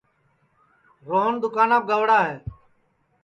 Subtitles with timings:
[1.07, 2.35] روہن دُؔکاناپ گئوڑا ہے